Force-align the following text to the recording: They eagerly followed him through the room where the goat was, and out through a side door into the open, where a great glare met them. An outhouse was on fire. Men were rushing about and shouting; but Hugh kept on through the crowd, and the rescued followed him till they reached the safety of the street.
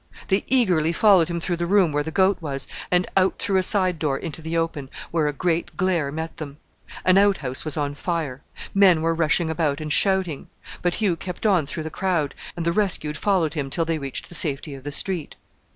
They 0.29 0.43
eagerly 0.47 0.93
followed 0.93 1.27
him 1.27 1.39
through 1.39 1.57
the 1.57 1.67
room 1.67 1.91
where 1.91 2.01
the 2.01 2.09
goat 2.09 2.41
was, 2.41 2.67
and 2.89 3.05
out 3.15 3.37
through 3.37 3.57
a 3.57 3.61
side 3.61 3.99
door 3.99 4.17
into 4.17 4.41
the 4.41 4.57
open, 4.57 4.89
where 5.11 5.27
a 5.27 5.31
great 5.31 5.77
glare 5.77 6.11
met 6.11 6.37
them. 6.37 6.57
An 7.05 7.19
outhouse 7.19 7.63
was 7.63 7.77
on 7.77 7.93
fire. 7.93 8.41
Men 8.73 9.03
were 9.03 9.13
rushing 9.13 9.51
about 9.51 9.79
and 9.79 9.93
shouting; 9.93 10.47
but 10.81 10.95
Hugh 10.95 11.15
kept 11.15 11.45
on 11.45 11.67
through 11.67 11.83
the 11.83 11.91
crowd, 11.91 12.33
and 12.57 12.65
the 12.65 12.71
rescued 12.71 13.15
followed 13.15 13.53
him 13.53 13.69
till 13.69 13.85
they 13.85 13.99
reached 13.99 14.27
the 14.27 14.33
safety 14.33 14.73
of 14.73 14.83
the 14.83 14.91
street. 14.91 15.35